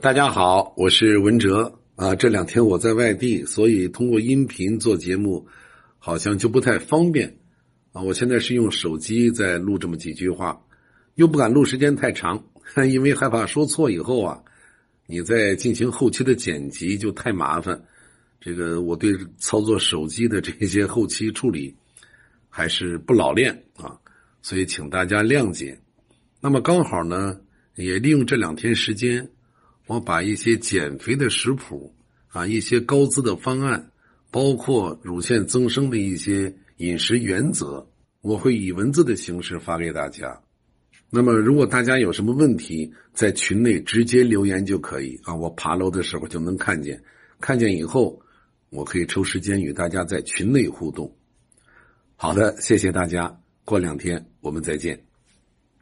[0.00, 2.14] 大家好，我是文哲啊。
[2.14, 5.44] 这两天我在外地，所以通过音频做节目，
[5.98, 7.36] 好像就不太方便
[7.90, 8.00] 啊。
[8.00, 10.56] 我现在是用手机在录这么几句话，
[11.16, 12.40] 又不敢录时间太长，
[12.88, 14.40] 因为害怕说错以后啊，
[15.06, 17.82] 你再进行后期的剪辑就太麻烦。
[18.40, 21.74] 这个我对操作手机的这些后期处理
[22.48, 23.98] 还是不老练啊，
[24.42, 25.76] 所以请大家谅解。
[26.40, 27.36] 那么刚好呢，
[27.74, 29.28] 也利用这两天时间。
[29.88, 31.94] 我把一些减肥的食谱
[32.28, 33.90] 啊，一些高资的方案，
[34.30, 37.88] 包括乳腺增生的一些饮食原则，
[38.20, 40.38] 我会以文字的形式发给大家。
[41.08, 47.02] 那么，如果大家有什么问题，在群内直接留言就可以啊，我爬楼的时候就能看见。
[47.40, 48.20] 看见以后，
[48.68, 51.10] 我可以抽时间与大家在群内互动。
[52.14, 55.07] 好的，谢谢大家，过两天我们再见。